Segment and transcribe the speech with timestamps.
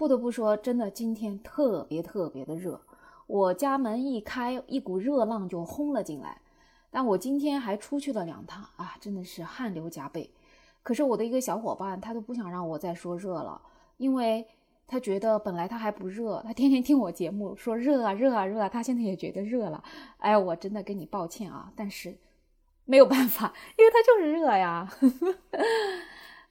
[0.00, 2.80] 不得不说，真的今天特别特别的热，
[3.26, 6.40] 我家门一开，一股热浪就轰了进来。
[6.90, 10.30] 但我今天还出去了两趟啊，真的是汗流浃背。
[10.82, 13.60] 可是我的一个小伙伴，他都不想让我再说热了，
[13.98, 14.46] 因为
[14.86, 19.84] 他觉得本来他还不热，他天天听我节目说热啊热啊热啊，他现在也觉得热了。
[20.16, 22.16] 哎，我真的跟你抱歉啊，但是
[22.86, 24.90] 没有办法，因为他就是热呀。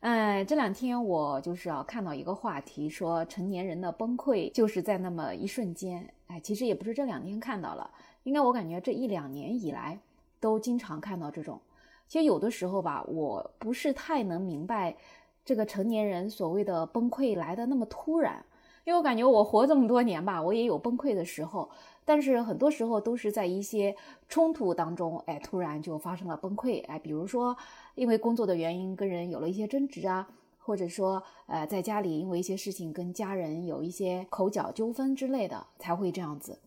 [0.02, 6.10] 哎，这两天我就是啊，看到一个话题，说成年人的崩溃就是在那么一瞬间。
[6.28, 7.92] 哎，其实也不是这两天看到了，
[8.24, 10.00] 应该我感觉这一两年以来
[10.40, 11.60] 都经常看到这种。
[12.08, 14.96] 其实有的时候吧，我不是太能明白
[15.44, 18.42] 这个成年人所谓的崩溃来的那么突然，
[18.86, 21.70] 因为我感觉我活这么多年吧，我也有崩溃的时候，
[22.10, 23.96] 但是很多时候都是在一些
[24.28, 26.84] 冲突当中，哎，突然就发生了崩溃。
[26.88, 27.56] 哎，比如说。
[27.96, 30.26] 因为工作的原因跟人有了一些争执啊，
[30.58, 36.58] 或者说呃在家里因为一些事情跟家人有一些口角纠纷之类的才会这样子。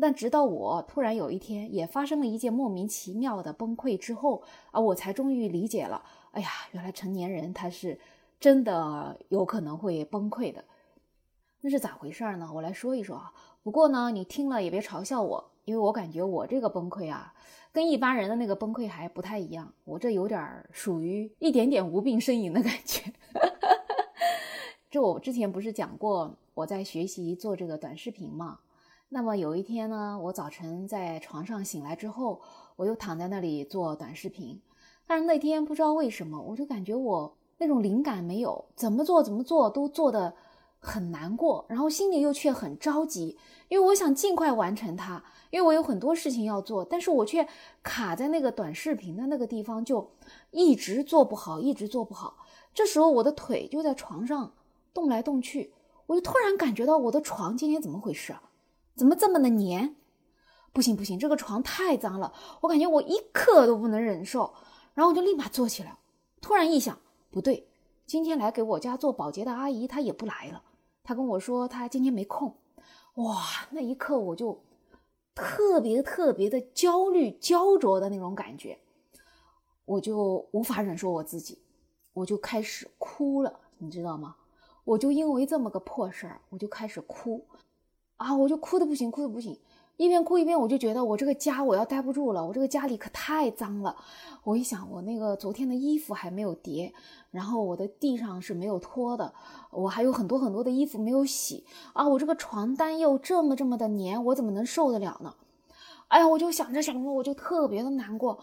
[0.00, 6.02] 但直到我突然有一天也发生了一件莫名其妙的崩溃之后啊，我才终于理解了。
[6.30, 8.00] 哎呀，原来成年人他是
[8.40, 10.64] 真的有可能会崩溃的。
[11.60, 12.50] 那是咋回事儿呢？
[12.54, 13.30] 我来说一说啊。
[13.62, 17.34] 不过呢，你听了也别嘲笑我，因为我感觉我这个崩溃啊。
[17.72, 23.12] 跟一般人的那个崩溃还不太一样，我这有点属于一点点无病呻吟的感觉。
[24.90, 28.58] 这我之前不是讲过我在学习做这个短视频嘛？
[29.10, 32.40] 那么有一天呢，我早晨在床上醒来之后，
[32.74, 34.60] 我又躺在那里做短视频，
[35.06, 40.34] 但是那天不知道为什么，我就感觉我那种灵感没有，怎么做怎么做都做的
[40.80, 45.22] 很难过，然后心里又却很着急，因为我想尽快完成它。
[45.50, 47.46] 因为我有很多事情要做，但是我却
[47.82, 50.12] 卡在那个短视频的那个地方，就
[50.52, 52.36] 一直做不好，一直做不好。
[52.72, 54.52] 这时候我的腿就在床上
[54.94, 55.72] 动来动去，
[56.06, 58.32] 我就突然感觉到我的床今天怎么回事？
[58.94, 59.96] 怎么这么的黏？
[60.72, 64.54] 不行不行，这个床太脏了，我感觉我一刻都不能忍受。
[64.94, 65.98] 然后我就立马坐起来，
[66.40, 66.96] 突然一想，
[67.28, 67.66] 不对，
[68.06, 70.62] 今天来给我家做保洁的阿姨她也不来了，
[71.02, 72.54] 他跟我说他今天没空。
[73.14, 74.60] 哇，那一刻我就。
[75.32, 78.78] 特别特别的焦虑、焦灼的那种感觉，
[79.86, 81.56] 我就无法忍受我自己，
[82.12, 84.36] 我就开始哭了，你知道吗？
[84.84, 87.46] 我就因为这么个破事儿，我就开始哭，
[88.16, 89.58] 啊，我就哭的不行，哭的不行。
[90.00, 93.94] 一边哭一边，我就觉得我这个家我要待不住了，我这个家里可太脏了。
[94.44, 96.94] 我一想，我那个昨天的衣服还没有叠，
[97.30, 99.34] 然后我的地上是没有拖的，
[99.70, 105.34] 我还有很多很多的衣服没有洗啊，我这个床单又这么这么的黏，我怎么能受得了呢？
[106.08, 108.38] 哎呀，我就想着想着，我就特别的难过，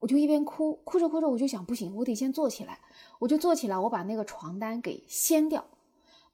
[0.00, 2.78] 我就一边哭，哭着哭着，我就想不行，我得先坐起来，
[3.20, 5.64] 我就坐起来，我把那个床单给掀掉。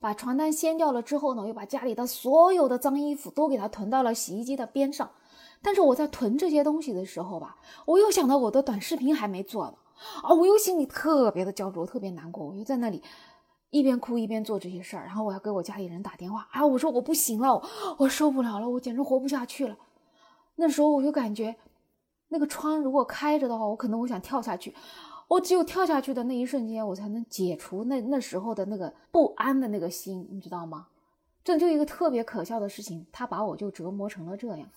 [0.01, 5.11] 把床单掀掉了之后呢，又把家里的所有的脏衣服都给它囤到了洗衣机的边上。
[5.61, 9.75] 但是我在囤这些东西的时候吧，我又想到我的短视频还没做呢，
[10.23, 12.47] 啊，我又心里特别的焦灼，特别难过。
[12.47, 13.03] 我就在那里
[13.71, 17.61] 一边哭一边做这些事儿，然后我要给我家里人打电话，啊，我说我不行了，
[17.99, 19.77] 我受不了了，我简直活不下去了。
[20.55, 21.57] 那时候我就感觉，
[22.29, 24.73] 那个窗如果开着的话，我可能我想跳下去。
[25.29, 30.89] 我只有跳下去的那一瞬间，我才能解除那那时候的那个不安的那个心，你知道吗？
[31.45, 34.69] 这就一个特别可笑的事情，他把我就折磨成了这样。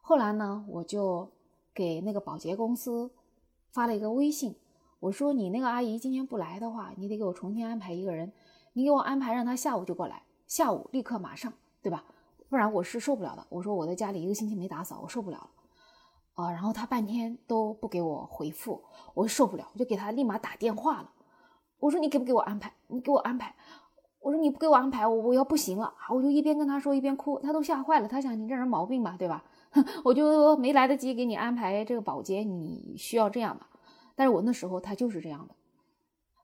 [0.00, 1.30] 后来呢，我就
[1.72, 3.10] 给那个保洁公司
[3.70, 4.56] 发了一个微信，
[5.00, 8.32] 我说：“你那个阿姨今天不来的话，你得给我重新安排一个人，
[8.72, 12.04] 你给我安排让她下午就过来，下午立刻马上，对吧？
[12.48, 13.44] 不然我是受不了的。
[13.48, 15.50] 我说我在家里一个星期没打扫，我受不了了。”
[16.36, 18.80] 啊，然后他半天都不给我回复，
[19.12, 21.10] 我受不了，我就给他立马打电话了。
[21.80, 22.72] 我说你给不给我安排？
[22.86, 23.54] 你给我安排。
[24.20, 26.10] 我说你不给我安排，我我要不行了啊！
[26.10, 28.08] 我就一边跟他说一边哭，他都吓坏了。
[28.08, 29.44] 他想你这人毛病吧，对吧？
[30.02, 33.64] 我就没来得及给你安排这个保洁，你需要这样的。
[34.16, 35.54] 但是我那时候他就是这样的。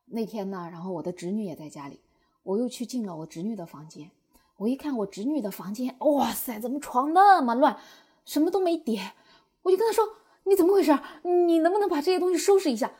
[0.07, 2.01] 那天呢，然后我的侄女也在家里，
[2.45, 4.11] 我又去进了我侄女的房间。
[4.59, 7.77] 我一看我侄女的房间，哇塞，怎么床那么乱，
[8.25, 9.13] 什么都没叠。
[9.63, 10.05] 我就跟他说
[10.45, 10.99] ：“你怎么回事？
[11.23, 12.91] 你能不能把这些东西收拾一下？”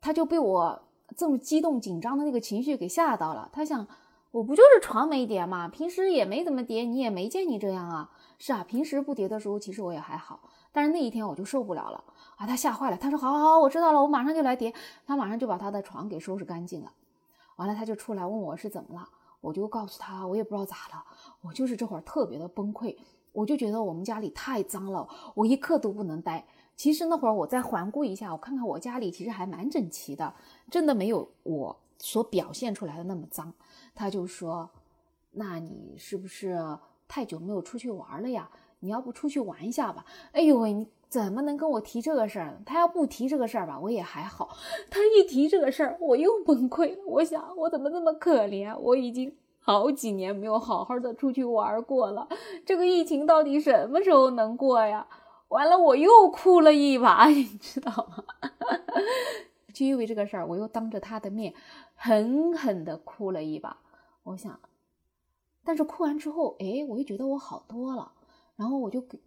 [0.00, 0.82] 他就被我
[1.16, 3.48] 这么激动紧张的那个情绪给吓到了。
[3.52, 3.86] 他想，
[4.30, 5.66] 我不就是床没叠吗？
[5.68, 8.10] 平时也没怎么叠，你也没见你这样啊。
[8.38, 10.40] 是啊，平时不叠的时候，其实我也还好。
[10.70, 12.04] 但是那一天我就受不了了
[12.36, 12.46] 啊！
[12.46, 14.72] 他吓坏了，他说：“好好好，我知道了，我马上就来叠。”
[15.06, 16.92] 他马上就把他的床给收拾干净了。
[17.56, 19.08] 完了，他就出来问我是怎么了。
[19.40, 21.04] 我就告诉他，我也不知道咋了，
[21.40, 22.96] 我就是这会儿特别的崩溃。
[23.36, 26.46] 我就觉得我们家里太脏了，我一刻都不能待。
[26.74, 30.34] 其实那会儿我再环顾一下，我看看我家里其实还蛮整齐的，
[30.70, 33.52] 真的没有我所表现出来的那么脏。
[33.94, 34.68] 他就说
[35.32, 36.58] ：“那你是不是
[37.06, 38.50] 太久没有出去玩了呀？
[38.80, 40.04] 你要不出去玩一下吧？
[40.32, 42.60] 哎呦喂，你怎么能跟我提这个事儿？
[42.66, 44.48] 他要不提这个事儿吧，我也还好；
[44.90, 47.02] 他一提这个事儿，我又崩溃了。
[47.06, 48.76] 我想，我怎么这么可怜？
[48.78, 49.34] 我已经
[49.66, 52.28] 好几年没有好好的出去玩过了。
[52.64, 55.08] 这个疫情到底什么时候能过呀？
[55.48, 58.22] 完了，我又哭了一把， 你知道吗？
[59.74, 61.52] 就因为这个事儿，我又当着他的面
[61.96, 63.78] 狠狠的哭了一把。
[64.22, 64.60] 我想，
[65.64, 68.12] 但是哭完之后，哎，我又觉得我好多了。
[68.54, 69.18] 然后我就给，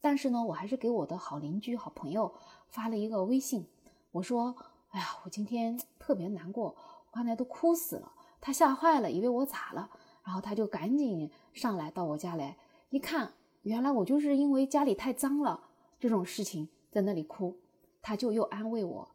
[0.00, 2.32] 但是呢，我还是给我的好邻居、好朋友
[2.68, 3.66] 发了一个微信，
[4.12, 4.56] 我说
[4.92, 8.12] ：“哎呀，我今天特别难过，我刚才都哭死了。”
[8.44, 9.88] 他吓坏了，以为我咋了，
[10.22, 12.58] 然后他就赶紧上来到我家来，
[12.90, 13.32] 一看，
[13.62, 15.58] 原来我就是因为家里太脏了
[15.98, 17.56] 这种事情在那里哭，
[18.02, 19.08] 他就又安慰我。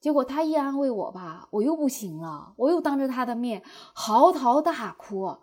[0.00, 5.36] 结果他一安慰我吧，我又不行了，我又当着他的面嚎啕大哭。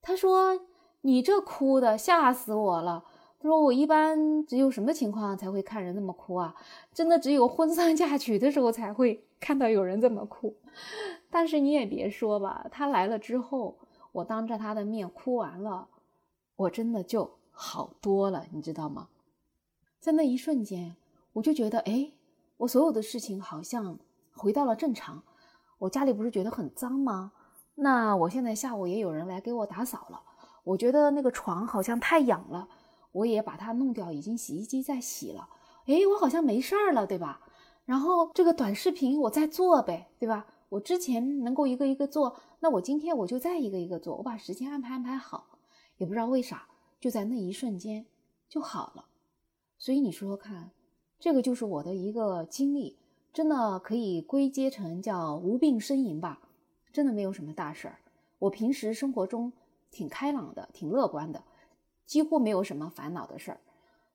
[0.00, 0.60] 他说。
[1.04, 3.02] 你这哭的吓死我了！
[3.42, 6.54] 他说我一般只有什么情况才会看人那么哭啊？
[6.94, 10.54] 真的只有婚丧嫁娶的时候才会看到有人这么哭。
[11.28, 13.76] 但是你也别说吧，他来了之后，
[14.12, 15.88] 我当着他的面哭完了，
[16.54, 19.08] 我真的就好多了，你知道吗？
[19.98, 20.94] 在那一瞬间，
[21.32, 22.12] 我就觉得，哎，
[22.58, 23.98] 我所有的事情好像
[24.36, 25.20] 回到了正常。
[25.78, 27.32] 我家里不是觉得很脏吗？
[27.74, 30.22] 那我现在下午也有人来给我打扫了。
[30.62, 32.68] 我觉得那个床好像太痒了，
[33.12, 35.48] 我也把它弄掉，已经洗衣机在洗了。
[35.86, 37.40] 哎，我好像没事儿了，对吧？
[37.84, 40.46] 然后这个短视频我再做呗，对吧？
[40.68, 45.58] 我之前能够一个一个做，那我今天我就再一个一个做，我把时间安排安排好。
[45.98, 46.68] 也不知道为啥，
[47.00, 48.06] 就在那一瞬间
[48.48, 49.06] 就好了。
[49.78, 50.70] 所以你说说看，
[51.18, 52.96] 这个就是我的一个经历，
[53.32, 56.40] 真的可以归结成叫无病呻吟吧，
[56.92, 57.98] 真的没有什么大事儿。
[58.38, 59.52] 我平时生活中。
[59.94, 61.44] 挺开朗的，挺乐观的，
[62.06, 63.60] 几乎没有什么烦恼的事儿，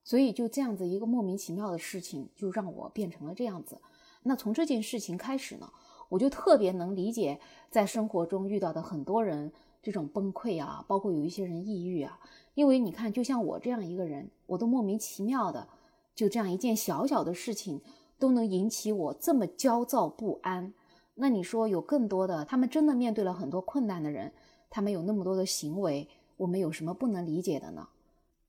[0.04, 3.80] 所以就这样子一个莫名其妙的事情，就让我变成了这样子。
[4.24, 5.72] 那从这件事情开始呢，
[6.10, 7.39] 我就特别能理解
[7.69, 9.51] 在生活中遇到的很多人
[9.81, 12.19] 这种崩溃啊，包括有一些人抑郁啊。
[12.54, 15.68] 因为你看，就像我这样一个人，我都莫名其妙的，
[16.16, 17.81] 就这样一件小小的事情
[18.18, 20.74] 都能引起我这么焦躁不安。
[21.16, 24.34] 那你说有更多的，他们真的面对了很多困难的人。
[24.69, 27.89] 他们有那么多的行为，我们有什么不能理解的呢？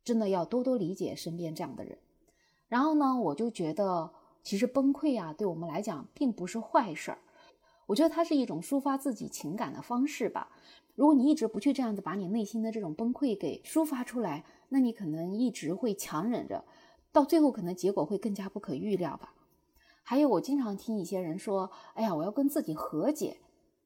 [0.05, 1.99] 真的要多多理解身边这样的人。
[2.69, 4.11] 然后呢，我就觉得
[4.43, 7.19] 其实崩溃啊，对我们来讲并不是坏事儿。
[7.87, 10.51] 我觉得它是一种抒发自己情感的方式吧。
[10.95, 16.65] 如果你一直不去这样子把你内心的这种崩溃给抒发出来，那你可能一直会强忍着，
[17.13, 19.33] 到最后可能结果会更加不可预料吧。
[20.03, 23.39] 还有，我经常听一些人说：“哎呀，我要跟自己和解。”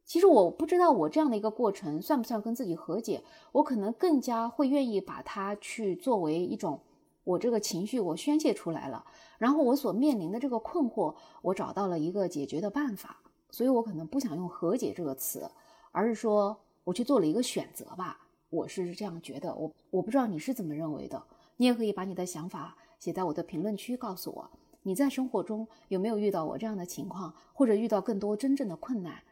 [0.04, 3.22] 其实我不知道我这样的一个过程算不算跟自己和解，
[3.52, 6.80] 我可能更加会愿意把它去作为一种
[7.24, 9.04] 我这个情绪我宣泄出来了，
[9.38, 15.48] 然后我所面临的这个困惑我找到了一个解决的办法，所以我可能不想用和解这个词，
[15.92, 18.18] 而是说我去做了一个选择吧，
[18.50, 21.22] 我是这样觉得，我我不知道你是怎么认为的，
[21.56, 24.50] 你也可以把你的想法写在我的评论区告诉我，
[24.82, 29.22] 你在生活中有没有遇到我这样的情况，或者遇到更多真正的困难？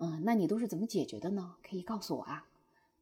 [0.00, 1.54] 嗯，那你都是怎么解决的呢？
[1.62, 2.46] 可以告诉我啊。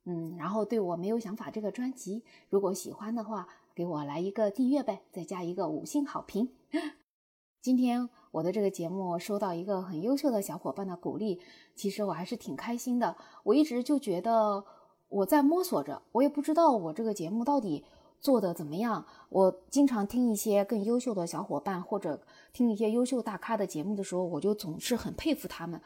[0.05, 6.51] 嗯，然后对我没有想法这个专辑，如果喜欢的话，给我来一个订阅呗，再加一个五星好评。
[7.61, 11.41] 今天我的这个节目收到一个很优秀的小伙伴的鼓励，
[11.75, 13.17] 其实我还是挺开心的。
[13.45, 14.65] 我一直就觉得
[15.09, 17.85] 我在摸索着，我也不知道我这个节目到底
[18.21, 19.05] 做的怎么样。
[19.29, 22.23] 我经常听一些更优秀的小伙伴或者
[22.53, 25.81] 听一些优秀大咖的节目的时候，我就总是很佩服他们。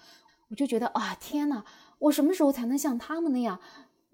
[0.52, 1.64] 我就觉得啊，天哪！
[1.98, 3.58] 我什么时候才能像他们那样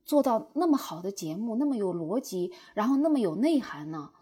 [0.05, 4.13] 做到那么好的节目，那么有逻辑，然后那么有内涵呢？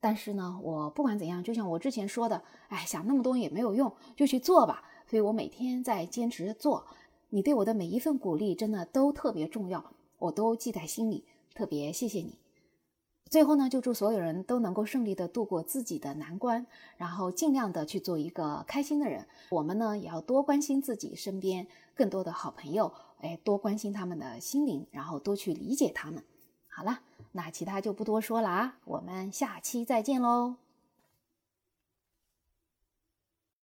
[0.00, 4.82] 但是呢，我不管怎样，就像我之前说的，哎，想那么多也没有用，就去做吧。
[5.06, 6.86] 所以我每天在坚持做。
[7.28, 12.38] 你对我的每一份鼓励，真的都特别重要，我都记在心里，特别谢谢你。
[13.32, 16.66] 最后呢，就祝所有人都能够顺利的度过自己的难关，
[16.98, 19.26] 然后尽量的去做一个开心的人。
[19.48, 26.22] 我们呢，也要多关心自己身边更多的好朋友，哎，多关心他们的心灵，然后多去理解他们。
[26.68, 26.98] 好了，
[27.32, 30.61] 那其他就不多说了啊，我们下期再见喽。